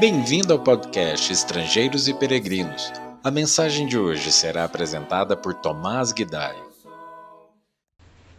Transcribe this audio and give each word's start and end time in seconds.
Bem-vindo 0.00 0.54
ao 0.54 0.58
podcast 0.58 1.30
Estrangeiros 1.30 2.08
e 2.08 2.14
Peregrinos. 2.14 2.90
A 3.22 3.30
mensagem 3.30 3.86
de 3.86 3.98
hoje 3.98 4.32
será 4.32 4.64
apresentada 4.64 5.36
por 5.36 5.52
Tomás 5.52 6.10
Guidai. 6.10 6.56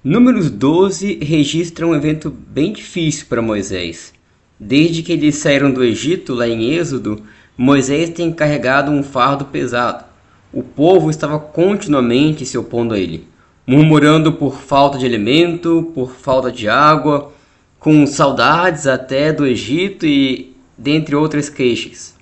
Números 0.03 0.49
12 0.49 1.19
registra 1.21 1.85
um 1.85 1.93
evento 1.93 2.31
bem 2.31 2.73
difícil 2.73 3.27
para 3.29 3.43
Moisés. 3.43 4.11
Desde 4.59 5.03
que 5.03 5.11
eles 5.11 5.35
saíram 5.35 5.71
do 5.71 5.83
Egito, 5.83 6.33
lá 6.33 6.47
em 6.47 6.73
Êxodo, 6.73 7.21
Moisés 7.55 8.09
tem 8.09 8.33
carregado 8.33 8.89
um 8.89 9.03
fardo 9.03 9.45
pesado. 9.45 10.03
O 10.51 10.63
povo 10.63 11.11
estava 11.11 11.37
continuamente 11.37 12.43
se 12.43 12.57
opondo 12.57 12.95
a 12.95 12.99
ele, 12.99 13.27
murmurando 13.67 14.33
por 14.33 14.55
falta 14.55 14.97
de 14.97 15.05
alimento, 15.05 15.91
por 15.93 16.11
falta 16.11 16.51
de 16.51 16.67
água, 16.67 17.31
com 17.79 18.07
saudades 18.07 18.87
até 18.87 19.31
do 19.31 19.45
Egito 19.45 20.07
e 20.07 20.50
dentre 20.81 21.15
outras 21.15 21.47
queixas. 21.47 22.15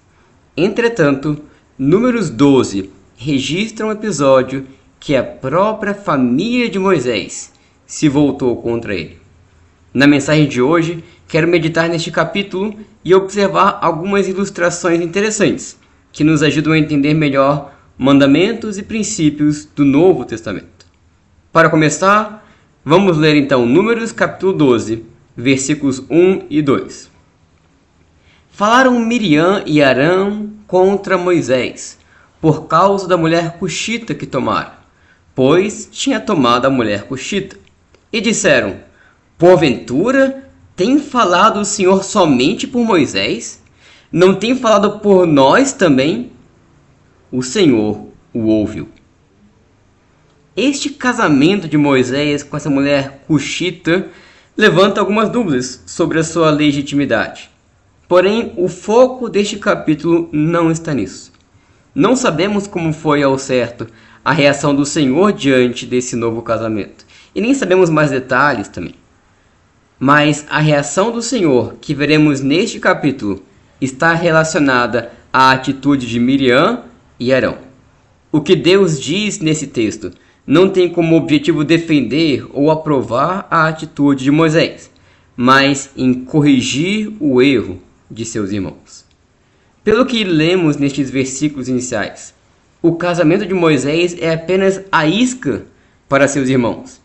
Entretanto, 0.55 1.39
Números 1.77 2.29
12 2.29 2.89
registra 3.15 3.85
um 3.85 3.91
episódio 3.91 4.67
que 4.99 5.15
a 5.15 5.23
própria 5.23 5.93
família 5.93 6.69
de 6.69 6.77
Moisés 6.77 7.53
se 7.87 8.09
voltou 8.09 8.61
contra 8.61 8.93
ele. 8.93 9.17
Na 9.93 10.05
mensagem 10.05 10.45
de 10.45 10.61
hoje, 10.61 11.01
quero 11.25 11.47
meditar 11.47 11.87
neste 11.87 12.11
capítulo 12.11 12.75
e 13.03 13.15
observar 13.15 13.79
algumas 13.81 14.27
ilustrações 14.27 14.99
interessantes 14.99 15.79
que 16.11 16.25
nos 16.25 16.43
ajudam 16.43 16.73
a 16.73 16.77
entender 16.77 17.13
melhor 17.13 17.73
mandamentos 17.97 18.77
e 18.77 18.83
princípios 18.83 19.63
do 19.63 19.85
Novo 19.85 20.25
Testamento. 20.25 20.85
Para 21.51 21.69
começar, 21.69 22.45
vamos 22.83 23.17
ler 23.17 23.37
então 23.37 23.65
Números 23.65 24.11
capítulo 24.11 24.51
12, 24.51 25.05
versículos 25.35 26.03
1 26.09 26.47
e 26.49 26.61
2. 26.61 27.08
Falaram 28.59 28.99
Miriam 28.99 29.63
e 29.65 29.81
Arão 29.81 30.49
contra 30.67 31.17
Moisés, 31.17 31.97
por 32.41 32.67
causa 32.67 33.07
da 33.07 33.15
mulher 33.15 33.57
cuxita 33.57 34.13
que 34.13 34.25
tomaram, 34.25 34.73
pois 35.33 35.87
tinha 35.89 36.19
tomado 36.19 36.65
a 36.65 36.69
mulher 36.69 37.03
cuxita. 37.03 37.55
E 38.11 38.19
disseram: 38.19 38.81
Porventura 39.37 40.43
tem 40.75 40.99
falado 40.99 41.61
o 41.61 41.63
Senhor 41.63 42.03
somente 42.03 42.67
por 42.67 42.83
Moisés? 42.83 43.63
Não 44.11 44.35
tem 44.35 44.53
falado 44.57 44.99
por 44.99 45.25
nós 45.25 45.71
também? 45.71 46.33
O 47.31 47.41
Senhor 47.41 48.09
o 48.33 48.41
ouviu. 48.47 48.89
Este 50.53 50.89
casamento 50.89 51.65
de 51.65 51.77
Moisés 51.77 52.43
com 52.43 52.57
essa 52.57 52.69
mulher 52.69 53.23
cuxita 53.25 54.09
levanta 54.57 54.99
algumas 54.99 55.29
dúvidas 55.29 55.81
sobre 55.85 56.19
a 56.19 56.25
sua 56.25 56.49
legitimidade. 56.49 57.48
Porém, 58.09 58.53
o 58.57 58.67
foco 58.67 59.29
deste 59.29 59.59
capítulo 59.59 60.29
não 60.31 60.71
está 60.71 60.95
nisso. 60.95 61.31
Não 61.93 62.15
sabemos 62.15 62.65
como 62.65 62.91
foi 62.91 63.21
ao 63.21 63.37
certo 63.37 63.85
a 64.25 64.33
reação 64.33 64.73
do 64.73 64.83
Senhor 64.83 65.31
diante 65.31 65.85
desse 65.85 66.15
novo 66.15 66.41
casamento, 66.41 67.05
e 67.35 67.39
nem 67.39 67.53
sabemos 67.53 67.87
mais 67.87 68.09
detalhes 68.09 68.67
também. 68.67 68.95
Mas 69.99 70.43
a 70.49 70.57
reação 70.57 71.11
do 71.11 71.21
Senhor, 71.21 71.75
que 71.79 71.93
veremos 71.93 72.41
neste 72.41 72.79
capítulo, 72.79 73.43
está 73.79 74.15
relacionada 74.15 75.11
à 75.31 75.51
atitude 75.51 76.07
de 76.07 76.19
Miriam 76.19 76.81
e 77.19 77.31
Arão. 77.31 77.59
O 78.31 78.41
que 78.41 78.55
Deus 78.55 78.99
diz 78.99 79.37
nesse 79.37 79.67
texto 79.67 80.11
não 80.47 80.67
tem 80.67 80.89
como 80.89 81.15
objetivo 81.15 81.63
defender 81.63 82.47
ou 82.53 82.71
aprovar 82.71 83.45
a 83.51 83.67
atitude 83.67 84.23
de 84.23 84.31
Moisés, 84.31 84.89
mas 85.37 85.91
em 85.95 86.11
corrigir 86.11 87.13
o 87.19 87.39
erro 87.39 87.79
de 88.09 88.25
seus 88.25 88.51
irmãos. 88.51 89.05
Pelo 89.83 90.05
que 90.05 90.23
lemos 90.23 90.77
nestes 90.77 91.09
versículos 91.09 91.67
iniciais, 91.67 92.33
o 92.81 92.95
casamento 92.95 93.45
de 93.45 93.53
Moisés 93.53 94.15
é 94.19 94.33
apenas 94.33 94.81
a 94.91 95.05
isca 95.05 95.65
para 96.07 96.27
seus 96.27 96.49
irmãos. 96.49 97.01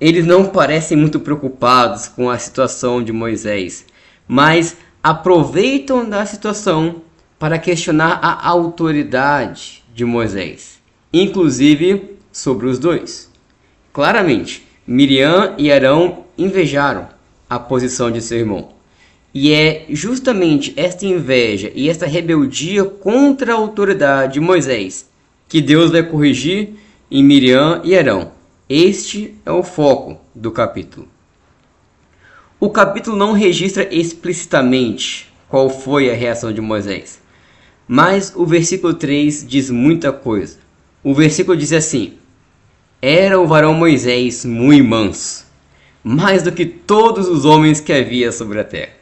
Eles 0.00 0.24
não 0.24 0.46
parecem 0.46 0.96
muito 0.96 1.20
preocupados 1.20 2.08
com 2.08 2.30
a 2.30 2.38
situação 2.38 3.02
de 3.02 3.12
Moisés, 3.12 3.84
mas 4.26 4.76
aproveitam 5.02 6.08
da 6.08 6.24
situação 6.24 7.02
para 7.38 7.58
questionar 7.58 8.18
a 8.22 8.48
autoridade 8.48 9.82
de 9.94 10.04
Moisés, 10.04 10.80
inclusive 11.12 12.16
sobre 12.32 12.66
os 12.66 12.78
dois. 12.78 13.30
Claramente, 13.92 14.66
Miriam 14.86 15.54
e 15.58 15.70
Arão 15.70 16.24
invejaram 16.36 17.08
a 17.48 17.58
posição 17.58 18.10
de 18.10 18.20
seu 18.20 18.38
irmão. 18.38 18.79
E 19.32 19.52
é 19.52 19.86
justamente 19.90 20.72
esta 20.76 21.06
inveja 21.06 21.70
e 21.74 21.88
esta 21.88 22.06
rebeldia 22.06 22.84
contra 22.84 23.52
a 23.52 23.56
autoridade 23.56 24.34
de 24.34 24.40
Moisés 24.40 25.08
que 25.48 25.60
Deus 25.60 25.90
vai 25.90 26.04
corrigir 26.04 26.74
em 27.10 27.24
Miriam 27.24 27.80
e 27.82 27.96
Arão. 27.96 28.30
Este 28.68 29.34
é 29.44 29.50
o 29.50 29.64
foco 29.64 30.20
do 30.32 30.52
capítulo. 30.52 31.08
O 32.60 32.70
capítulo 32.70 33.16
não 33.16 33.32
registra 33.32 33.92
explicitamente 33.92 35.28
qual 35.48 35.68
foi 35.68 36.08
a 36.08 36.14
reação 36.14 36.52
de 36.52 36.60
Moisés, 36.60 37.20
mas 37.88 38.32
o 38.36 38.46
versículo 38.46 38.94
3 38.94 39.44
diz 39.48 39.70
muita 39.70 40.12
coisa. 40.12 40.58
O 41.02 41.12
versículo 41.12 41.56
diz 41.56 41.72
assim: 41.72 42.14
Era 43.02 43.40
o 43.40 43.46
varão 43.46 43.74
Moisés 43.74 44.44
muito 44.44 44.86
manso, 44.86 45.46
mais 46.04 46.44
do 46.44 46.52
que 46.52 46.64
todos 46.64 47.26
os 47.26 47.44
homens 47.44 47.80
que 47.80 47.92
havia 47.92 48.30
sobre 48.30 48.60
a 48.60 48.64
terra. 48.64 48.99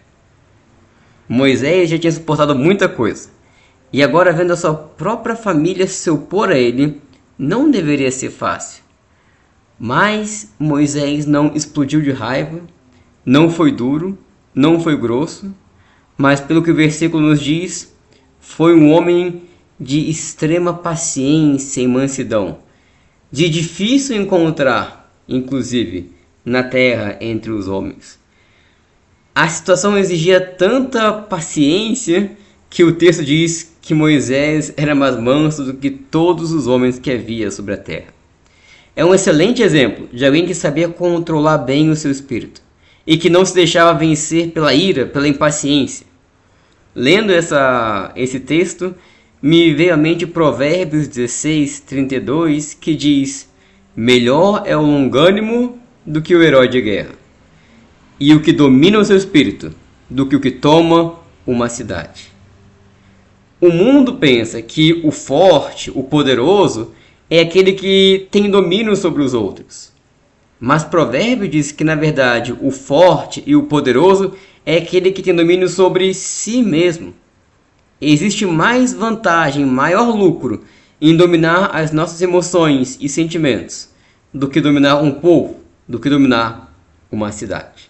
Moisés 1.28 1.91
já 1.91 1.99
tinha 1.99 2.12
suportado 2.12 2.55
muita 2.55 2.89
coisa. 2.89 3.28
E 3.93 4.03
agora, 4.03 4.33
vendo 4.33 4.53
a 4.53 4.56
sua 4.56 4.75
própria 4.75 5.37
família 5.37 5.87
se 5.87 6.11
opor 6.11 6.50
a 6.50 6.59
ele, 6.59 7.00
não 7.39 7.71
deveria 7.71 8.11
ser 8.11 8.31
fácil. 8.31 8.83
Mas 9.78 10.53
Moisés 10.59 11.27
não 11.27 11.55
explodiu 11.55 12.00
de 12.00 12.11
raiva, 12.11 12.61
não 13.25 13.50
foi 13.50 13.71
duro, 13.71 14.19
não 14.55 14.81
foi 14.81 14.97
grosso, 14.97 15.55
mas 16.17 16.41
pelo 16.41 16.62
que 16.62 16.71
o 16.71 16.75
versículo 16.75 17.22
nos 17.22 17.41
diz, 17.41 17.94
foi 18.41 18.75
um 18.75 18.91
homem 18.91 19.43
de 19.78 20.11
extrema 20.11 20.75
paciência 20.75 21.81
e 21.81 21.87
mansidão, 21.87 22.59
de 23.31 23.49
difícil 23.49 24.21
encontrar, 24.21 25.12
inclusive, 25.28 26.11
na 26.44 26.62
terra 26.62 27.17
entre 27.21 27.53
os 27.53 27.69
homens. 27.69 28.19
A 29.34 29.49
situação 29.49 29.97
exigia 29.97 30.41
tanta 30.41 31.12
paciência 31.12 32.33
que 32.69 32.84
o 32.84 32.93
texto 32.93 33.25
diz 33.25 33.75
que 33.81 33.94
Moisés 33.94 34.72
era 34.77 34.94
mais 34.94 35.16
manso 35.16 35.65
do 35.65 35.75
que 35.75 35.91
todos 35.91 36.53
os 36.53 36.66
homens 36.66 36.99
que 36.99 37.11
havia 37.11 37.50
sobre 37.50 37.75
a 37.75 37.77
terra. 37.77 38.09
É 38.94 39.05
um 39.05 39.15
excelente 39.15 39.62
exemplo 39.62 40.09
de 40.12 40.27
alguém 40.27 40.44
que 40.44 40.55
sabia 40.55 40.88
controlar 40.88 41.59
bem 41.59 41.88
o 41.88 41.97
seu 41.97 42.11
espírito 42.11 42.61
e 43.06 43.17
que 43.17 43.31
não 43.31 43.44
se 43.44 43.55
deixava 43.55 43.99
vencer 43.99 44.50
pela 44.50 44.75
ira, 44.75 45.06
pela 45.06 45.28
impaciência. 45.28 46.06
Lendo 46.94 47.33
essa, 47.33 48.12
esse 48.17 48.41
texto, 48.41 48.94
me 49.41 49.72
veio 49.72 49.94
à 49.94 49.97
mente 49.97 50.27
Provérbios 50.27 51.06
16, 51.06 51.81
32, 51.81 52.75
que 52.75 52.94
diz: 52.94 53.49
Melhor 53.94 54.65
é 54.67 54.77
o 54.77 54.83
longânimo 54.83 55.78
do 56.05 56.21
que 56.21 56.34
o 56.34 56.43
herói 56.43 56.69
de 56.69 56.81
guerra 56.81 57.18
e 58.19 58.34
o 58.34 58.41
que 58.41 58.53
domina 58.53 58.99
o 58.99 59.05
seu 59.05 59.17
espírito 59.17 59.73
do 60.09 60.27
que 60.27 60.37
o 60.37 60.41
que 60.41 60.51
toma 60.51 61.15
uma 61.47 61.69
cidade. 61.69 62.33
O 63.61 63.71
mundo 63.71 64.15
pensa 64.15 64.62
que 64.62 65.01
o 65.05 65.11
forte, 65.11 65.91
o 65.95 66.03
poderoso, 66.03 66.93
é 67.31 67.41
aquele 67.41 67.73
que 67.73 68.29
tem 68.31 68.51
domínio 68.51 68.94
sobre 68.97 69.23
os 69.23 69.35
outros. 69.35 69.93
Mas 70.61 70.85
Provérbio 70.85 71.49
diz 71.49 71.70
que, 71.70 71.85
na 71.85 71.94
verdade, 71.94 72.55
o 72.61 72.70
forte 72.70 73.43
e 73.47 73.55
o 73.55 73.65
poderoso 73.65 74.35
é 74.64 74.76
aquele 74.76 75.12
que 75.12 75.23
tem 75.23 75.35
domínio 75.35 75.69
sobre 75.69 76.12
si 76.14 76.62
mesmo. 76.62 77.14
Existe 78.00 78.47
mais 78.47 78.93
vantagem, 78.93 79.64
maior 79.64 80.14
lucro 80.14 80.64
em 81.00 81.17
dominar 81.17 81.71
as 81.75 81.93
nossas 81.93 82.21
emoções 82.21 82.97
e 83.00 83.09
sentimentos 83.09 83.88
do 84.32 84.49
que 84.49 84.61
dominar 84.61 85.00
um 85.00 85.12
povo, 85.12 85.61
do 85.87 85.99
que 85.99 86.11
dominar 86.11 86.75
uma 87.11 87.32
cidade. 87.32 87.88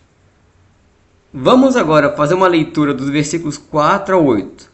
Vamos 1.41 1.77
agora 1.77 2.17
fazer 2.17 2.35
uma 2.35 2.49
leitura 2.49 2.93
dos 2.93 3.09
versículos 3.09 3.57
4 3.57 4.17
a 4.17 4.19
8 4.19 4.69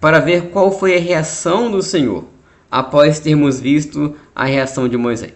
para 0.00 0.20
ver 0.20 0.50
qual 0.50 0.70
foi 0.70 0.96
a 0.96 1.00
reação 1.00 1.68
do 1.72 1.82
Senhor 1.82 2.24
após 2.70 3.18
termos 3.18 3.58
visto 3.58 4.14
a 4.32 4.44
reação 4.44 4.88
de 4.88 4.96
Moisés. 4.96 5.34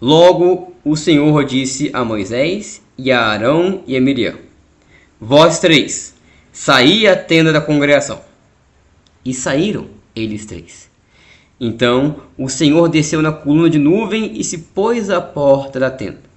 Logo 0.00 0.74
o 0.84 0.96
Senhor 0.96 1.44
disse 1.44 1.88
a 1.92 2.04
Moisés 2.04 2.82
e 2.98 3.12
a 3.12 3.26
Arão 3.26 3.84
e 3.86 3.96
a 3.96 4.00
Miriam: 4.00 4.34
Vós 5.20 5.60
três, 5.60 6.16
saí 6.52 7.06
à 7.06 7.14
tenda 7.14 7.52
da 7.52 7.60
congregação. 7.60 8.20
E 9.24 9.32
saíram 9.32 9.86
eles 10.16 10.46
três. 10.46 10.90
Então 11.60 12.22
o 12.36 12.48
Senhor 12.48 12.88
desceu 12.88 13.22
na 13.22 13.30
coluna 13.30 13.70
de 13.70 13.78
nuvem 13.78 14.32
e 14.34 14.42
se 14.42 14.58
pôs 14.58 15.08
à 15.08 15.20
porta 15.20 15.78
da 15.78 15.92
tenda. 15.92 16.27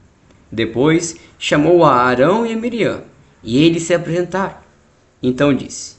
Depois 0.51 1.15
chamou 1.39 1.85
a 1.85 1.93
Arão 1.95 2.45
e 2.45 2.53
a 2.53 2.57
Miriam, 2.57 3.01
e 3.43 3.63
eles 3.63 3.83
se 3.83 3.93
apresentaram. 3.93 4.57
Então 5.23 5.53
disse: 5.53 5.95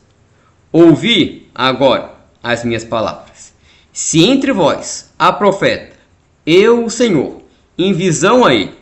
Ouvi 0.71 1.49
agora 1.55 2.15
as 2.43 2.65
minhas 2.65 2.85
palavras. 2.85 3.53
Se 3.93 4.25
entre 4.25 4.53
vós 4.53 5.11
há 5.19 5.33
profeta, 5.33 5.97
eu, 6.45 6.85
o 6.85 6.91
Senhor, 6.91 7.43
em 7.79 7.93
visão 7.93 8.45
a 8.45 8.55
ele, 8.55 8.73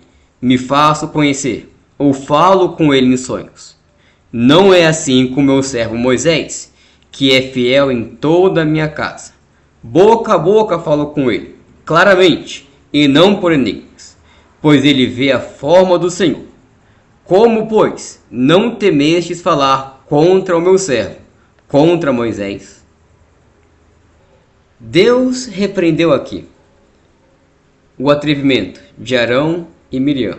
me 0.41 0.57
faço 0.57 1.09
conhecer, 1.09 1.73
ou 1.99 2.13
falo 2.13 2.71
com 2.71 2.95
ele 2.95 3.13
em 3.13 3.17
sonhos. 3.17 3.77
Não 4.33 4.73
é 4.73 4.87
assim 4.87 5.29
com 5.29 5.43
meu 5.43 5.63
servo 5.63 5.97
Moisés, 5.97 6.73
que 7.11 7.33
é 7.33 7.43
fiel 7.43 7.91
em 7.91 8.05
toda 8.05 8.63
a 8.63 8.65
minha 8.65 8.89
casa. 8.89 9.33
Boca 9.83 10.35
a 10.35 10.39
boca 10.39 10.79
falo 10.79 11.09
com 11.09 11.31
ele, 11.31 11.57
claramente, 11.85 12.69
e 12.93 13.09
não 13.09 13.37
por 13.41 13.53
enigmas, 13.53 13.90
pois 14.61 14.85
ele 14.85 15.07
vê 15.07 15.33
a 15.33 15.41
forma 15.41 15.99
do 15.99 16.11
Senhor. 16.11 16.45
Como, 17.25 17.69
pois, 17.69 18.23
não 18.31 18.75
temestes 18.75 19.41
falar 19.41 20.05
contra 20.09 20.57
o 20.57 20.61
meu 20.61 20.77
servo, 20.77 21.17
contra 21.69 22.13
Moisés? 22.13 22.85
Deus 24.79 25.47
repreendeu 25.47 26.13
aqui 26.13 26.47
o 27.99 28.11
atrevimento 28.11 28.81
de 28.99 29.17
Arão 29.17 29.69
e 29.93 30.01
Miriam 30.01 30.39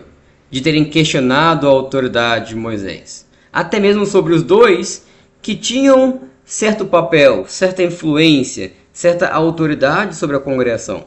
de 0.49 0.59
terem 0.59 0.83
questionado 0.83 1.65
a 1.65 1.69
autoridade 1.69 2.49
de 2.49 2.55
Moisés, 2.55 3.25
até 3.53 3.79
mesmo 3.79 4.05
sobre 4.05 4.33
os 4.33 4.43
dois 4.43 5.05
que 5.41 5.55
tinham 5.55 6.23
certo 6.43 6.85
papel, 6.85 7.45
certa 7.47 7.81
influência, 7.81 8.73
certa 8.91 9.29
autoridade 9.29 10.15
sobre 10.15 10.35
a 10.35 10.39
congregação. 10.41 11.05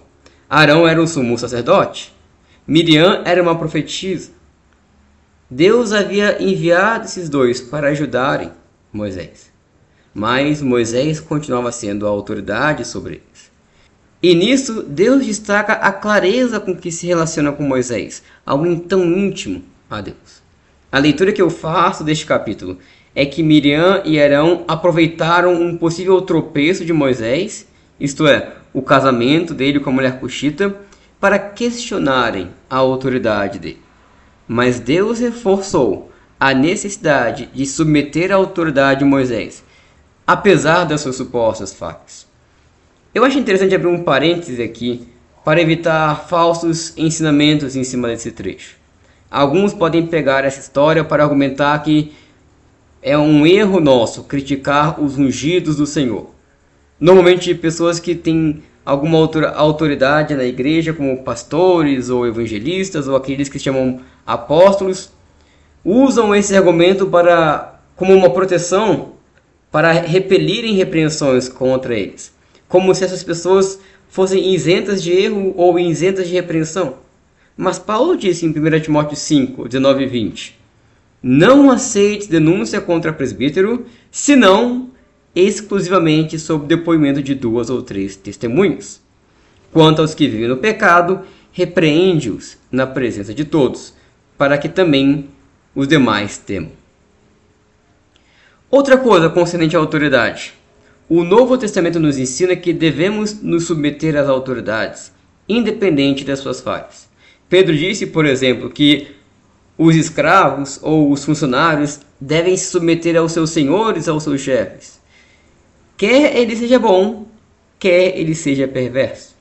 Arão 0.49 0.88
era 0.88 1.02
o 1.02 1.06
sumo 1.06 1.37
sacerdote, 1.37 2.13
Miriam 2.66 3.22
era 3.26 3.43
uma 3.43 3.58
profetisa. 3.58 4.31
Deus 5.50 5.93
havia 5.93 6.43
enviado 6.43 7.05
esses 7.05 7.28
dois 7.28 7.61
para 7.61 7.88
ajudarem 7.88 8.52
Moisés, 8.90 9.52
mas 10.14 10.62
Moisés 10.62 11.20
continuava 11.20 11.70
sendo 11.70 12.06
a 12.06 12.11
autoridade 12.11 12.87
sobre 12.87 13.16
eles. 13.16 13.52
E 14.22 14.34
nisso, 14.34 14.82
Deus 14.82 15.26
destaca 15.26 15.75
a 15.75 15.93
clareza 15.93 16.58
com 16.58 16.75
que 16.75 16.90
se 16.90 17.06
relaciona 17.06 17.52
com 17.52 17.62
Moisés, 17.62 18.22
algo 18.46 18.81
tão 18.81 19.05
íntimo 19.05 19.62
a 19.90 20.00
Deus. 20.00 20.43
A 20.90 20.99
leitura 20.99 21.32
que 21.32 21.43
eu 21.43 21.50
faço 21.50 22.02
deste 22.02 22.25
capítulo 22.25 22.78
é 23.14 23.26
que 23.26 23.43
Miriam 23.43 24.00
e 24.06 24.19
Arão 24.19 24.64
aproveitaram 24.67 25.52
um 25.52 25.76
possível 25.76 26.22
tropeço 26.22 26.82
de 26.82 26.94
Moisés, 26.94 27.67
isto 28.00 28.26
é, 28.26 28.55
o 28.72 28.81
casamento 28.81 29.52
dele 29.52 29.81
com 29.81 29.90
a 29.90 29.93
mulher 29.93 30.19
cuxita, 30.19 30.75
para 31.24 31.38
questionarem 31.38 32.50
a 32.68 32.76
autoridade 32.76 33.58
dele. 33.58 33.80
Mas 34.46 34.78
Deus 34.78 35.20
reforçou 35.20 36.12
a 36.38 36.52
necessidade 36.52 37.48
de 37.50 37.64
submeter 37.64 38.30
a 38.30 38.34
autoridade 38.34 38.98
de 38.98 39.06
Moisés, 39.06 39.64
apesar 40.26 40.84
das 40.84 41.00
suas 41.00 41.16
supostas 41.16 41.72
falhas. 41.72 42.26
Eu 43.14 43.24
acho 43.24 43.38
interessante 43.38 43.74
abrir 43.74 43.86
um 43.86 44.04
parêntese 44.04 44.62
aqui 44.62 45.08
para 45.42 45.62
evitar 45.62 46.28
falsos 46.28 46.92
ensinamentos 46.94 47.74
em 47.74 47.84
cima 47.84 48.08
desse 48.08 48.30
trecho. 48.30 48.76
Alguns 49.30 49.72
podem 49.72 50.06
pegar 50.06 50.44
essa 50.44 50.60
história 50.60 51.02
para 51.02 51.22
argumentar 51.22 51.82
que 51.82 52.12
é 53.00 53.16
um 53.16 53.46
erro 53.46 53.80
nosso 53.80 54.24
criticar 54.24 55.02
os 55.02 55.16
ungidos 55.16 55.76
do 55.76 55.86
Senhor. 55.86 56.34
Normalmente, 57.00 57.54
pessoas 57.54 57.98
que 57.98 58.14
têm 58.14 58.62
alguma 58.84 59.19
autoridade 59.54 60.34
na 60.34 60.44
igreja, 60.44 60.92
como 60.92 61.22
pastores 61.22 62.10
ou 62.10 62.26
evangelistas 62.26 63.08
ou 63.08 63.16
aqueles 63.16 63.48
que 63.48 63.58
chamam 63.58 64.00
apóstolos, 64.26 65.10
usam 65.84 66.34
esse 66.34 66.56
argumento 66.56 67.06
para 67.06 67.81
como 67.96 68.12
uma 68.12 68.31
proteção 68.31 69.12
para 69.70 69.92
repelirem 69.92 70.75
repreensões 70.75 71.48
contra 71.48 71.94
eles 71.94 72.34
como 72.75 72.92
se 72.92 73.04
essas 73.04 73.22
pessoas 73.22 73.78
fossem 74.08 74.52
isentas 74.52 75.00
de 75.00 75.12
erro 75.12 75.54
ou 75.56 75.78
isentas 75.78 76.26
de 76.26 76.34
repreensão. 76.34 76.96
Mas 77.56 77.78
Paulo 77.78 78.16
disse 78.16 78.44
em 78.44 78.48
1 78.48 78.81
Timóteo 78.81 79.16
5, 79.16 79.69
19 79.69 80.02
e 80.02 80.06
20: 80.08 80.58
Não 81.22 81.70
aceite 81.70 82.28
denúncia 82.28 82.81
contra 82.81 83.12
presbítero, 83.12 83.86
senão 84.10 84.90
exclusivamente 85.34 86.38
sob 86.38 86.66
depoimento 86.66 87.22
de 87.22 87.34
duas 87.34 87.70
ou 87.70 87.82
três 87.82 88.16
testemunhas. 88.16 89.02
Quanto 89.72 90.00
aos 90.00 90.14
que 90.14 90.28
vivem 90.28 90.48
no 90.48 90.56
pecado, 90.56 91.20
repreende-os 91.52 92.56
na 92.70 92.86
presença 92.86 93.34
de 93.34 93.44
todos, 93.44 93.94
para 94.38 94.56
que 94.58 94.69
também 94.69 95.28
os 95.75 95.88
demais 95.88 96.38
temam. 96.38 96.70
Outra 98.70 98.96
coisa 98.96 99.28
concernente 99.28 99.76
à 99.76 99.78
autoridade. 99.78 100.54
O 101.08 101.22
Novo 101.22 101.58
Testamento 101.58 102.00
nos 102.00 102.19
ensina 102.19 102.56
que 102.56 102.72
devemos 102.72 103.40
nos 103.42 103.64
submeter 103.64 104.16
às 104.16 104.28
autoridades, 104.28 105.12
independente 105.48 106.25
das 106.25 106.38
suas 106.38 106.60
falhas. 106.60 107.08
Pedro 107.48 107.76
disse, 107.76 108.06
por 108.06 108.25
exemplo, 108.25 108.70
que 108.70 109.08
os 109.76 109.94
escravos 109.94 110.78
ou 110.82 111.12
os 111.12 111.25
funcionários 111.25 112.00
devem 112.20 112.56
se 112.56 112.70
submeter 112.70 113.16
aos 113.16 113.32
seus 113.32 113.50
senhores, 113.50 114.08
aos 114.08 114.22
seus 114.22 114.40
chefes. 114.40 114.98
Quer 115.96 116.37
ele 116.37 116.56
seja 116.56 116.79
bom, 116.79 117.26
quer 117.79 118.19
ele 118.19 118.35
seja 118.35 118.67
perverso. 118.67 119.35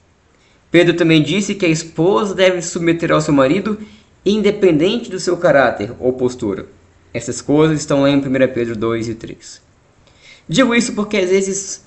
Pedro 0.69 0.95
também 0.95 1.21
disse 1.21 1.55
que 1.55 1.65
a 1.65 1.69
esposa 1.69 2.33
deve 2.33 2.61
submeter 2.61 3.11
ao 3.11 3.21
seu 3.21 3.33
marido, 3.33 3.79
independente 4.25 5.09
do 5.09 5.19
seu 5.19 5.37
caráter 5.37 5.93
ou 5.99 6.13
postura. 6.13 6.67
Essas 7.13 7.41
coisas 7.41 7.79
estão 7.79 8.01
lá 8.01 8.09
em 8.09 8.17
1 8.17 8.21
Pedro 8.53 8.75
2 8.75 9.09
e 9.09 9.15
3. 9.15 9.61
Digo 10.47 10.73
isso 10.73 10.93
porque 10.93 11.17
às 11.17 11.29
vezes 11.29 11.85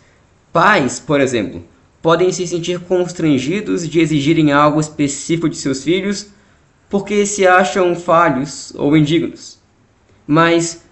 pais, 0.53 1.01
por 1.01 1.21
exemplo, 1.21 1.65
podem 2.01 2.33
se 2.33 2.47
sentir 2.47 2.81
constrangidos 2.81 3.89
de 3.89 4.01
exigirem 4.01 4.53
algo 4.53 4.81
específico 4.81 5.49
de 5.49 5.57
seus 5.57 5.83
filhos 5.83 6.29
porque 6.89 7.27
se 7.27 7.47
acham 7.47 7.95
falhos 7.95 8.73
ou 8.77 8.97
indignos. 8.97 9.59
Mas 10.27 10.83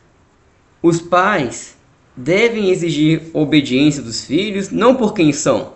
os 0.82 1.00
pais 1.00 1.74
devem 2.16 2.70
exigir 2.70 3.22
obediência 3.32 4.02
dos 4.02 4.25
filhos 4.25 4.70
não 4.70 4.94
por 4.94 5.14
quem 5.14 5.32
são, 5.32 5.75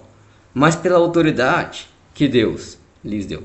mas 0.55 0.76
pela 0.76 0.99
autoridade 0.99 1.88
que 2.14 2.29
Deus 2.29 2.79
lhes 3.05 3.26
deu. 3.26 3.44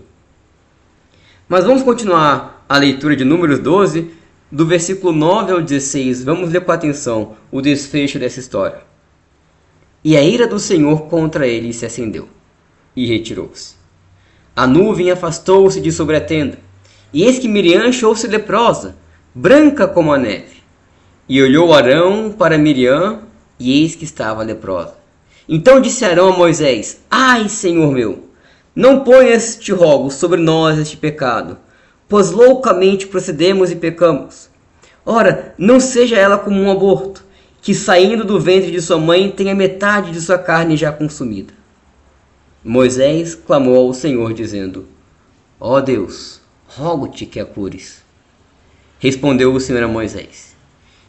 Mas 1.48 1.66
vamos 1.66 1.84
continuar 1.84 2.66
a 2.68 2.78
leitura 2.78 3.16
de 3.16 3.24
Números 3.24 3.60
12 3.60 4.12
do 4.54 4.68
versículo 4.68 5.12
9 5.12 5.52
ao 5.52 5.62
16, 5.62 6.24
vamos 6.24 6.52
ler 6.52 6.62
com 6.62 6.72
atenção 6.72 7.36
o 7.52 7.60
desfecho 7.60 8.20
dessa 8.20 8.40
história. 8.40 8.82
E 10.04 10.16
a 10.16 10.22
ira 10.22 10.46
do 10.46 10.60
Senhor 10.60 11.08
contra 11.08 11.48
ele 11.48 11.74
se 11.74 11.88
acendeu, 11.88 12.30
e 12.96 13.08
retirou-se. 13.08 13.76
A 14.56 14.68
nuvem 14.68 15.10
afastou-se 15.10 15.82
de 15.82 15.92
sobre 15.92 16.18
a 16.18 16.22
tenda, 16.22 16.60
e 17.12 17.24
eis 17.24 17.40
que 17.40 17.48
Miriam 17.48 17.88
achou-se 17.88 18.28
leprosa, 18.28 18.96
branca 19.34 19.88
como 19.88 20.14
a 20.14 20.20
neve. 20.20 20.53
E 21.28 21.42
olhou 21.42 21.74
Arão 21.74 22.34
para 22.38 22.58
Miriam, 22.58 23.22
e 23.58 23.82
eis 23.82 23.96
que 23.96 24.04
estava 24.04 24.44
leprosa. 24.44 24.96
Então 25.48 25.80
disse 25.80 26.04
Arão 26.04 26.34
a 26.34 26.38
Moisés: 26.38 27.00
Ai, 27.10 27.48
Senhor 27.48 27.94
meu, 27.94 28.28
não 28.76 29.06
ponhas, 29.06 29.56
te 29.56 29.72
rogo, 29.72 30.12
sobre 30.12 30.42
nós 30.42 30.78
este 30.78 30.98
pecado, 30.98 31.58
pois 32.10 32.32
loucamente 32.32 33.08
procedemos 33.08 33.72
e 33.72 33.76
pecamos. 33.78 34.50
Ora, 35.06 35.56
não 35.58 35.80
seja 35.80 36.18
ela 36.18 36.38
como 36.38 36.60
um 36.60 36.70
aborto, 36.70 37.24
que 37.62 37.74
saindo 37.74 38.26
do 38.26 38.38
ventre 38.38 38.72
de 38.72 38.82
sua 38.82 38.98
mãe 38.98 39.32
tenha 39.32 39.56
metade 39.56 40.12
de 40.12 40.20
sua 40.20 40.38
carne 40.38 40.76
já 40.76 40.92
consumida. 40.92 41.54
Moisés 42.62 43.34
clamou 43.34 43.78
ao 43.78 43.94
Senhor, 43.94 44.34
dizendo: 44.34 44.88
Ó 45.58 45.78
oh 45.78 45.82
Deus, 45.82 46.42
rogo-te 46.68 47.26
que 47.26 47.40
a 47.40 47.46
cures. 47.46 48.04
Respondeu 49.00 49.54
o 49.54 49.60
Senhor 49.60 49.84
a 49.84 49.88
Moisés: 49.88 50.53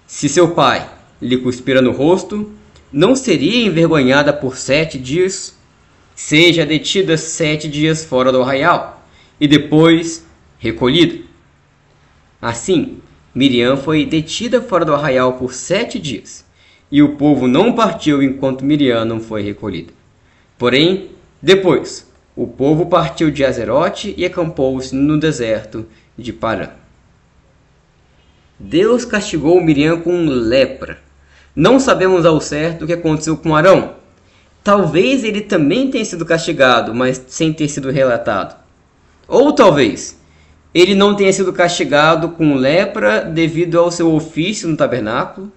Se 0.07 0.29
seu 0.29 0.51
pai 0.51 0.89
lhe 1.21 1.39
cuspira 1.39 1.81
no 1.81 1.91
rosto, 1.91 2.53
não 2.93 3.17
seria 3.17 3.67
envergonhada 3.67 4.33
por 4.33 4.57
sete 4.57 4.99
dias? 4.99 5.57
Seja 6.15 6.67
detida 6.67 7.17
sete 7.17 7.69
dias 7.69 8.05
fora 8.05 8.31
do 8.31 8.43
arraial, 8.43 9.05
e 9.41 9.49
depois 9.49 10.25
recolhida. 10.59 11.25
Assim, 12.41 12.99
Miriam 13.35 13.77
foi 13.77 14.05
detida 14.05 14.61
fora 14.61 14.85
do 14.85 14.95
arraial 14.95 15.33
por 15.33 15.53
sete 15.55 15.99
dias, 15.99 16.45
e 16.93 17.03
o 17.03 17.17
povo 17.17 17.49
não 17.49 17.73
partiu 17.73 18.23
enquanto 18.23 18.65
Miriam 18.65 19.05
não 19.05 19.19
foi 19.19 19.43
recolhida. 19.43 19.93
Porém, 20.57 21.11
depois, 21.43 22.07
o 22.37 22.47
povo 22.47 22.87
partiu 22.87 23.31
de 23.31 23.45
Azerote 23.45 24.15
e 24.17 24.25
acampou-se 24.25 24.95
no 24.95 25.19
deserto 25.19 25.87
de 26.17 26.33
Parã. 26.33 26.69
Deus 28.65 29.05
castigou 29.05 29.63
Miriam 29.63 30.01
com 30.01 30.25
lepra. 30.25 30.99
Não 31.55 31.79
sabemos 31.79 32.25
ao 32.25 32.41
certo 32.41 32.83
o 32.83 32.87
que 32.87 32.95
aconteceu 32.95 33.37
com 33.37 33.55
Arão. 33.55 33.97
Talvez 34.63 35.23
ele 35.23 35.43
também 35.43 35.91
tenha 35.91 36.05
sido 36.05 36.25
castigado, 36.25 36.95
mas 36.95 37.23
sem 37.29 37.53
ter 37.53 37.69
sido 37.69 37.91
relatado. 37.91 38.59
Ou 39.29 39.53
talvez 39.53 40.19
ele 40.73 40.95
não 40.95 41.15
tenha 41.15 41.33
sido 41.33 41.53
castigado 41.53 42.31
com 42.31 42.55
lepra 42.55 43.21
devido 43.21 43.79
ao 43.79 43.91
seu 43.91 44.13
ofício 44.13 44.67
no 44.67 44.77
tabernáculo, 44.77 45.53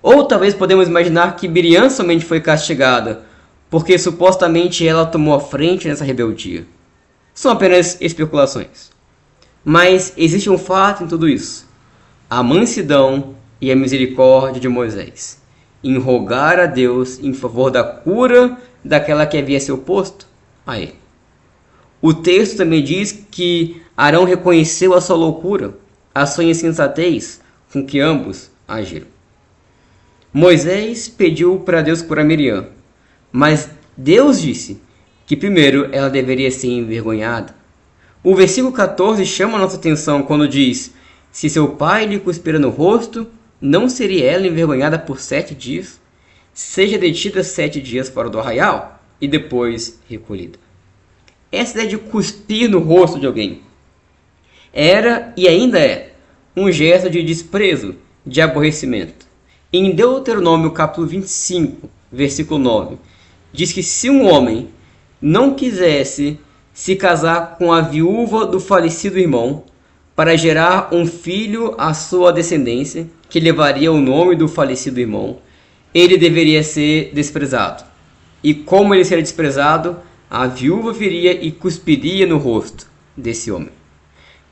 Ou 0.00 0.24
talvez 0.24 0.54
podemos 0.54 0.86
imaginar 0.86 1.34
que 1.34 1.48
Miriam 1.48 1.90
somente 1.90 2.24
foi 2.24 2.40
castigada 2.40 3.22
porque 3.68 3.98
supostamente 3.98 4.86
ela 4.86 5.06
tomou 5.06 5.34
a 5.34 5.40
frente 5.40 5.88
nessa 5.88 6.04
rebeldia. 6.04 6.66
São 7.34 7.50
apenas 7.50 7.98
especulações. 8.00 8.90
Mas 9.64 10.12
existe 10.16 10.48
um 10.48 10.58
fato 10.58 11.02
em 11.02 11.08
tudo 11.08 11.26
isso: 11.26 11.66
a 12.28 12.42
mansidão 12.42 13.34
e 13.60 13.70
a 13.70 13.76
misericórdia 13.76 14.60
de 14.60 14.68
Moisés 14.68 15.42
em 15.84 15.98
rogar 15.98 16.58
a 16.58 16.66
Deus 16.66 17.18
em 17.22 17.34
favor 17.34 17.70
da 17.70 17.84
cura 17.84 18.56
daquela 18.82 19.26
que 19.26 19.36
havia 19.36 19.60
se 19.60 19.70
oposto 19.70 20.26
a 20.66 20.78
ele. 20.78 20.94
O 22.00 22.14
texto 22.14 22.56
também 22.56 22.82
diz 22.82 23.26
que 23.30 23.82
Arão 23.96 24.24
reconheceu 24.24 24.94
a 24.94 25.00
sua 25.00 25.16
loucura, 25.16 25.74
a 26.14 26.24
sua 26.26 26.44
insensatez 26.44 27.40
com 27.70 27.84
que 27.84 28.00
ambos 28.00 28.50
agiram. 28.66 29.06
Moisés 30.32 31.08
pediu 31.08 31.60
para 31.60 31.82
Deus 31.82 32.02
curar 32.02 32.24
Miriam, 32.24 32.66
mas 33.30 33.68
Deus 33.96 34.40
disse 34.40 34.80
que 35.26 35.36
primeiro 35.36 35.88
ela 35.92 36.10
deveria 36.10 36.50
ser 36.50 36.68
envergonhada. 36.68 37.54
O 38.22 38.34
versículo 38.34 38.72
14 38.72 39.24
chama 39.26 39.58
a 39.58 39.60
nossa 39.60 39.76
atenção 39.76 40.22
quando 40.22 40.48
diz: 40.48 40.93
Se 41.34 41.50
seu 41.50 41.66
pai 41.66 42.06
lhe 42.06 42.20
cuspira 42.20 42.60
no 42.60 42.70
rosto, 42.70 43.26
não 43.60 43.88
seria 43.88 44.30
ela 44.30 44.46
envergonhada 44.46 44.96
por 44.96 45.18
sete 45.18 45.52
dias? 45.52 46.00
Seja 46.52 46.96
detida 46.96 47.42
sete 47.42 47.80
dias 47.80 48.08
fora 48.08 48.30
do 48.30 48.38
arraial 48.38 49.02
e 49.20 49.26
depois 49.26 50.00
recolhida. 50.08 50.60
Essa 51.50 51.72
ideia 51.72 51.88
de 51.88 51.98
cuspir 51.98 52.70
no 52.70 52.78
rosto 52.78 53.18
de 53.18 53.26
alguém 53.26 53.62
era 54.72 55.34
e 55.36 55.48
ainda 55.48 55.80
é 55.80 56.12
um 56.56 56.70
gesto 56.70 57.10
de 57.10 57.20
desprezo, 57.20 57.96
de 58.24 58.40
aborrecimento. 58.40 59.26
Em 59.72 59.90
Deuteronômio 59.90 60.70
capítulo 60.70 61.08
25, 61.08 61.90
versículo 62.12 62.60
9, 62.60 62.96
diz 63.52 63.72
que 63.72 63.82
se 63.82 64.08
um 64.08 64.24
homem 64.24 64.68
não 65.20 65.52
quisesse 65.54 66.38
se 66.72 66.94
casar 66.94 67.58
com 67.58 67.72
a 67.72 67.80
viúva 67.80 68.46
do 68.46 68.60
falecido 68.60 69.18
irmão, 69.18 69.64
para 70.14 70.36
gerar 70.36 70.88
um 70.92 71.06
filho 71.06 71.74
à 71.76 71.92
sua 71.92 72.32
descendência, 72.32 73.08
que 73.28 73.40
levaria 73.40 73.90
o 73.90 74.00
nome 74.00 74.36
do 74.36 74.46
falecido 74.46 75.00
irmão, 75.00 75.38
ele 75.92 76.16
deveria 76.16 76.62
ser 76.62 77.10
desprezado. 77.12 77.84
E 78.42 78.54
como 78.54 78.94
ele 78.94 79.04
seria 79.04 79.22
desprezado, 79.22 79.96
a 80.30 80.46
viúva 80.46 80.92
viria 80.92 81.32
e 81.32 81.50
cuspiria 81.50 82.26
no 82.26 82.38
rosto 82.38 82.86
desse 83.16 83.50
homem. 83.50 83.70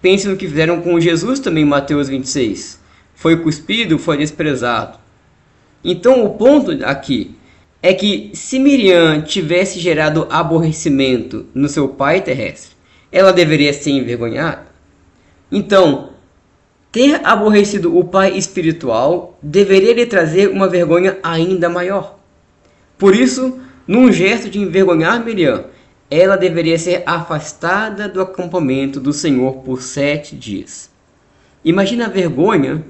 Pense 0.00 0.26
no 0.26 0.36
que 0.36 0.48
fizeram 0.48 0.80
com 0.80 0.98
Jesus 0.98 1.38
também 1.38 1.62
em 1.62 1.68
Mateus 1.68 2.08
26. 2.08 2.80
Foi 3.14 3.36
cuspido, 3.36 3.98
foi 3.98 4.16
desprezado. 4.16 4.98
Então 5.84 6.24
o 6.24 6.30
ponto 6.30 6.72
aqui 6.84 7.36
é 7.80 7.92
que 7.94 8.30
se 8.34 8.58
Miriam 8.58 9.22
tivesse 9.22 9.78
gerado 9.78 10.26
aborrecimento 10.30 11.46
no 11.54 11.68
seu 11.68 11.88
pai 11.88 12.20
terrestre, 12.20 12.72
ela 13.10 13.32
deveria 13.32 13.72
ser 13.72 13.90
envergonhada? 13.90 14.71
Então, 15.52 16.12
ter 16.90 17.20
aborrecido 17.24 17.96
o 17.96 18.04
pai 18.04 18.36
espiritual 18.36 19.38
deveria 19.42 19.92
lhe 19.92 20.06
trazer 20.06 20.48
uma 20.48 20.66
vergonha 20.66 21.18
ainda 21.22 21.68
maior. 21.68 22.18
Por 22.96 23.14
isso, 23.14 23.60
num 23.86 24.10
gesto 24.10 24.48
de 24.48 24.58
envergonhar 24.58 25.22
Miriam, 25.22 25.66
ela 26.10 26.36
deveria 26.36 26.78
ser 26.78 27.02
afastada 27.04 28.08
do 28.08 28.20
acampamento 28.22 28.98
do 28.98 29.12
Senhor 29.12 29.58
por 29.58 29.82
sete 29.82 30.34
dias. 30.34 30.90
Imagina 31.64 32.06
a 32.06 32.10
vergonha 32.10 32.82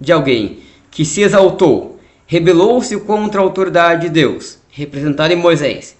de 0.00 0.12
alguém 0.12 0.60
que 0.90 1.04
se 1.04 1.20
exaltou 1.22 1.98
rebelou-se 2.28 2.94
contra 3.00 3.40
a 3.40 3.44
autoridade 3.44 4.02
de 4.02 4.10
Deus, 4.10 4.58
representada 4.70 5.32
em 5.32 5.36
Moisés, 5.36 5.96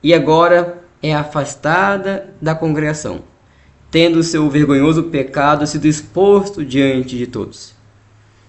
e 0.00 0.14
agora 0.14 0.80
é 1.02 1.12
afastada 1.12 2.32
da 2.40 2.54
congregação, 2.54 3.24
tendo 3.92 4.22
seu 4.22 4.48
vergonhoso 4.48 5.04
pecado 5.04 5.66
sido 5.66 5.86
exposto 5.86 6.64
diante 6.64 7.14
de 7.18 7.26
todos. 7.26 7.74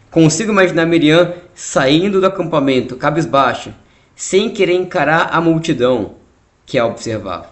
Consigo 0.10 0.54
imaginar 0.54 0.86
Miriam 0.86 1.34
saindo 1.54 2.22
do 2.22 2.26
acampamento, 2.26 2.96
cabisbaixa, 2.96 3.76
sem 4.16 4.50
querer 4.50 4.76
encarar 4.76 5.32
a 5.34 5.42
multidão 5.42 6.14
que 6.66 6.80
a 6.80 6.86
observava. 6.86 7.50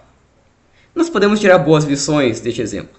Nós 0.95 1.09
podemos 1.09 1.41
tirar 1.41 1.57
boas 1.57 1.83
lições 1.83 2.39
deste 2.39 2.61
exemplo. 2.61 2.97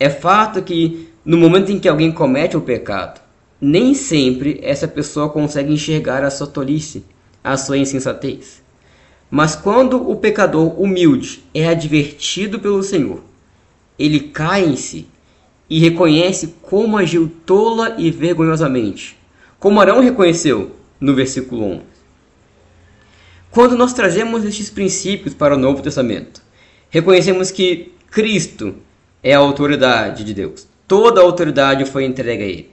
É 0.00 0.08
fato 0.08 0.62
que, 0.62 1.10
no 1.22 1.36
momento 1.36 1.70
em 1.70 1.78
que 1.78 1.88
alguém 1.88 2.10
comete 2.10 2.56
o 2.56 2.62
pecado, 2.62 3.20
nem 3.60 3.92
sempre 3.92 4.58
essa 4.62 4.88
pessoa 4.88 5.28
consegue 5.28 5.70
enxergar 5.70 6.24
a 6.24 6.30
sua 6.30 6.46
tolice, 6.46 7.04
a 7.44 7.58
sua 7.58 7.76
insensatez. 7.76 8.62
Mas 9.30 9.54
quando 9.54 10.10
o 10.10 10.16
pecador 10.16 10.80
humilde 10.80 11.44
é 11.52 11.68
advertido 11.68 12.58
pelo 12.58 12.82
Senhor, 12.82 13.22
ele 13.98 14.20
cai 14.20 14.64
em 14.64 14.76
si 14.76 15.06
e 15.68 15.78
reconhece 15.78 16.54
como 16.62 16.96
agiu 16.96 17.30
tola 17.44 17.94
e 17.98 18.10
vergonhosamente, 18.10 19.16
como 19.58 19.80
Arão 19.80 20.00
reconheceu 20.00 20.76
no 21.00 21.14
versículo 21.14 21.64
11. 21.64 21.80
Quando 23.50 23.76
nós 23.76 23.92
trazemos 23.92 24.44
estes 24.44 24.70
princípios 24.70 25.34
para 25.34 25.54
o 25.54 25.58
Novo 25.58 25.82
Testamento, 25.82 26.42
reconhecemos 26.90 27.50
que 27.50 27.92
Cristo 28.10 28.74
é 29.22 29.34
a 29.34 29.38
autoridade 29.38 30.24
de 30.24 30.34
Deus. 30.34 30.68
Toda 30.86 31.20
a 31.20 31.24
autoridade 31.24 31.84
foi 31.84 32.04
entregue 32.04 32.42
a 32.42 32.46
Ele. 32.46 32.70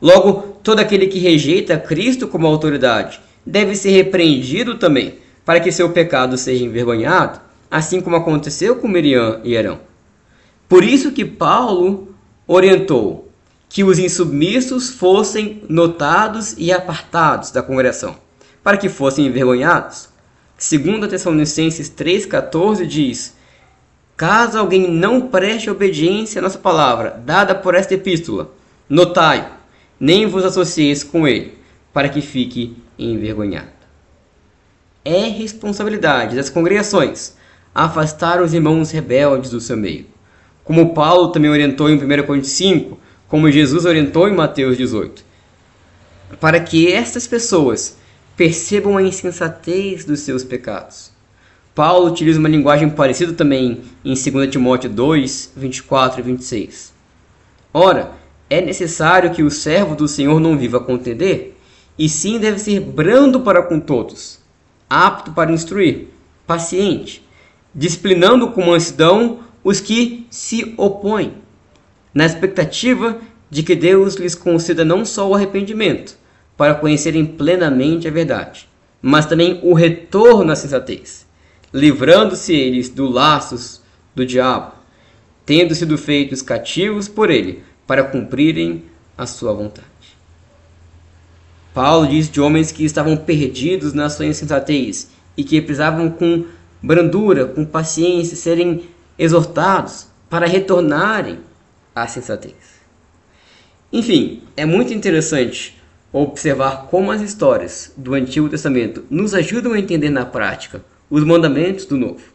Logo, 0.00 0.58
todo 0.62 0.80
aquele 0.80 1.06
que 1.06 1.18
rejeita 1.18 1.78
Cristo 1.78 2.26
como 2.26 2.46
autoridade 2.46 3.20
deve 3.46 3.76
ser 3.76 3.90
repreendido 3.90 4.76
também, 4.76 5.14
para 5.44 5.60
que 5.60 5.72
seu 5.72 5.90
pecado 5.90 6.36
seja 6.36 6.64
envergonhado, 6.64 7.40
assim 7.70 8.00
como 8.00 8.16
aconteceu 8.16 8.76
com 8.76 8.88
Miriam 8.88 9.40
e 9.44 9.56
Arão. 9.56 9.91
Por 10.72 10.84
isso 10.84 11.12
que 11.12 11.22
Paulo 11.22 12.14
orientou 12.46 13.30
que 13.68 13.84
os 13.84 13.98
insubmissos 13.98 14.88
fossem 14.88 15.62
notados 15.68 16.54
e 16.56 16.72
apartados 16.72 17.50
da 17.50 17.62
congregação, 17.62 18.16
para 18.64 18.78
que 18.78 18.88
fossem 18.88 19.26
envergonhados. 19.26 20.08
Segundo 20.56 21.04
a 21.04 21.08
Tessalonicenses 21.08 21.90
3,14 21.90 22.86
diz, 22.86 23.36
Caso 24.16 24.58
alguém 24.58 24.90
não 24.90 25.28
preste 25.28 25.68
obediência 25.68 26.38
à 26.38 26.42
nossa 26.42 26.58
palavra, 26.58 27.22
dada 27.22 27.54
por 27.54 27.74
esta 27.74 27.92
epístola, 27.92 28.50
notai 28.88 29.52
nem 30.00 30.24
vos 30.24 30.42
associeis 30.42 31.04
com 31.04 31.28
ele, 31.28 31.52
para 31.92 32.08
que 32.08 32.22
fique 32.22 32.78
envergonhado. 32.98 33.68
É 35.04 35.28
responsabilidade 35.28 36.34
das 36.34 36.48
congregações 36.48 37.36
afastar 37.74 38.40
os 38.40 38.54
irmãos 38.54 38.90
rebeldes 38.90 39.50
do 39.50 39.60
seu 39.60 39.76
meio, 39.76 40.06
como 40.64 40.94
Paulo 40.94 41.28
também 41.28 41.50
orientou 41.50 41.90
em 41.90 41.96
1 41.96 42.26
Coríntios 42.26 42.52
5, 42.52 42.98
como 43.28 43.50
Jesus 43.50 43.84
orientou 43.84 44.28
em 44.28 44.34
Mateus 44.34 44.76
18, 44.76 45.24
para 46.40 46.60
que 46.60 46.92
estas 46.92 47.26
pessoas 47.26 47.96
percebam 48.36 48.96
a 48.96 49.02
insensatez 49.02 50.04
dos 50.04 50.20
seus 50.20 50.44
pecados. 50.44 51.10
Paulo 51.74 52.10
utiliza 52.10 52.38
uma 52.38 52.48
linguagem 52.48 52.90
parecida 52.90 53.32
também 53.32 53.80
em 54.04 54.14
2 54.14 54.50
Timóteo 54.50 54.90
2, 54.90 55.52
24 55.56 56.20
e 56.20 56.22
26. 56.22 56.92
Ora, 57.72 58.12
é 58.50 58.60
necessário 58.60 59.32
que 59.32 59.42
o 59.42 59.50
servo 59.50 59.94
do 59.94 60.06
Senhor 60.06 60.38
não 60.38 60.58
viva 60.58 60.76
a 60.76 60.84
contender, 60.84 61.56
e 61.98 62.08
sim 62.08 62.38
deve 62.38 62.58
ser 62.58 62.80
brando 62.80 63.40
para 63.40 63.62
com 63.62 63.80
todos, 63.80 64.38
apto 64.88 65.32
para 65.32 65.52
instruir, 65.52 66.08
paciente, 66.46 67.26
disciplinando 67.74 68.50
com 68.50 68.66
mansidão 68.66 69.40
os 69.64 69.80
que 69.80 70.26
se 70.30 70.74
opõem, 70.76 71.34
na 72.12 72.26
expectativa 72.26 73.18
de 73.50 73.62
que 73.62 73.74
Deus 73.74 74.14
lhes 74.14 74.34
conceda 74.34 74.84
não 74.84 75.04
só 75.04 75.28
o 75.28 75.34
arrependimento, 75.34 76.16
para 76.56 76.74
conhecerem 76.74 77.24
plenamente 77.24 78.06
a 78.06 78.10
verdade, 78.10 78.68
mas 79.00 79.26
também 79.26 79.60
o 79.62 79.74
retorno 79.74 80.52
à 80.52 80.56
sensatez, 80.56 81.26
livrando-se 81.72 82.54
eles 82.54 82.88
dos 82.88 83.12
laços 83.12 83.82
do 84.14 84.24
diabo, 84.24 84.72
tendo 85.44 85.74
sido 85.74 85.98
feitos 85.98 86.42
cativos 86.42 87.08
por 87.08 87.30
ele, 87.30 87.62
para 87.86 88.04
cumprirem 88.04 88.84
a 89.16 89.26
sua 89.26 89.52
vontade. 89.52 89.86
Paulo 91.74 92.06
diz 92.06 92.30
de 92.30 92.40
homens 92.40 92.70
que 92.70 92.84
estavam 92.84 93.16
perdidos 93.16 93.92
na 93.92 94.10
sua 94.10 94.26
insensatez 94.26 95.08
e 95.36 95.42
que 95.42 95.60
precisavam 95.60 96.10
com 96.10 96.44
brandura, 96.82 97.46
com 97.46 97.64
paciência, 97.64 98.36
serem 98.36 98.82
exortados 99.18 100.06
para 100.28 100.46
retornarem 100.46 101.40
à 101.94 102.06
sensatez. 102.06 102.54
Enfim, 103.92 104.42
é 104.56 104.64
muito 104.64 104.94
interessante 104.94 105.78
observar 106.12 106.88
como 106.90 107.10
as 107.10 107.20
histórias 107.20 107.92
do 107.96 108.14
Antigo 108.14 108.48
Testamento 108.48 109.04
nos 109.10 109.34
ajudam 109.34 109.72
a 109.72 109.78
entender 109.78 110.10
na 110.10 110.24
prática 110.24 110.82
os 111.10 111.24
mandamentos 111.24 111.84
do 111.84 111.96
Novo. 111.96 112.32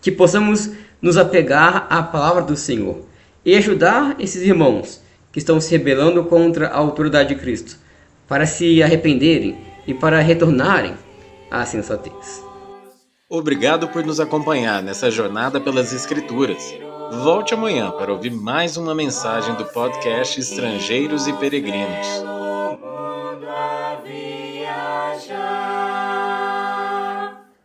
Que 0.00 0.12
possamos 0.12 0.70
nos 1.00 1.16
apegar 1.16 1.86
à 1.90 2.02
palavra 2.02 2.42
do 2.42 2.56
Senhor 2.56 3.04
e 3.44 3.56
ajudar 3.56 4.16
esses 4.18 4.42
irmãos 4.42 5.00
que 5.32 5.38
estão 5.38 5.60
se 5.60 5.70
rebelando 5.70 6.24
contra 6.24 6.68
a 6.68 6.76
autoridade 6.76 7.30
de 7.30 7.40
Cristo 7.40 7.78
para 8.26 8.46
se 8.46 8.82
arrependerem 8.82 9.56
e 9.86 9.94
para 9.94 10.20
retornarem 10.20 10.94
à 11.50 11.64
sensatez. 11.64 12.47
Obrigado 13.30 13.88
por 13.88 14.06
nos 14.06 14.20
acompanhar 14.20 14.82
nessa 14.82 15.10
jornada 15.10 15.60
pelas 15.60 15.92
Escrituras. 15.92 16.74
Volte 17.22 17.52
amanhã 17.52 17.90
para 17.90 18.10
ouvir 18.10 18.30
mais 18.30 18.78
uma 18.78 18.94
mensagem 18.94 19.54
do 19.54 19.66
podcast 19.66 20.40
Estrangeiros 20.40 21.26
e 21.26 21.34
Peregrinos. 21.34 22.37